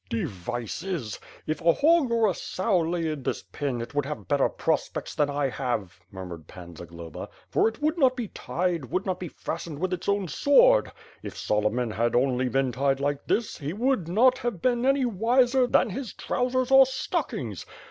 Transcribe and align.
"Devices....! 0.09 1.19
If 1.45 1.61
a 1.61 1.73
hog 1.73 2.09
or 2.09 2.27
a 2.27 2.33
sow 2.33 2.79
lay 2.79 3.05
in 3.11 3.21
this 3.21 3.43
pen, 3.51 3.79
it 3.81 3.93
would 3.93 4.07
have 4.07 4.27
better 4.27 4.49
prospects 4.49 5.13
than 5.13 5.29
I 5.29 5.49
have," 5.49 5.99
murmured 6.09 6.47
Pan 6.47 6.75
Zagloba, 6.75 7.29
"for 7.51 7.67
it 7.67 7.83
would 7.83 7.99
not 7.99 8.15
be 8.15 8.29
tied, 8.29 8.85
would 8.85 9.05
not 9.05 9.19
be 9.19 9.27
fastened 9.27 9.77
with 9.77 9.93
its 9.93 10.09
own 10.09 10.27
sword. 10.27 10.91
If 11.21 11.37
Solomon 11.37 11.91
had 11.91 12.15
only 12.15 12.49
been 12.49 12.71
tied 12.71 12.99
like 12.99 13.27
this, 13.27 13.59
he 13.59 13.73
would 13.73 14.07
not 14.07 14.39
have 14.39 14.59
been 14.59 14.87
any 14.87 15.05
wiser 15.05 15.67
than 15.67 15.91
his 15.91 16.13
trousers 16.13 16.71
or 16.71 16.87
stockings. 16.87 17.67